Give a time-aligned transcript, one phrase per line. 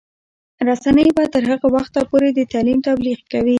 [0.67, 3.49] رسنۍ به تر هغه وخته پورې د تعلیم تبلیغ کوي.